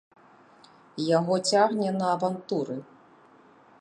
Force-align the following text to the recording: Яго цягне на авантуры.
Яго 1.17 1.35
цягне 1.49 1.89
на 1.99 2.07
авантуры. 2.15 2.77